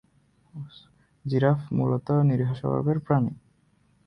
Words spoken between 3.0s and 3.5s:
প্রাণী।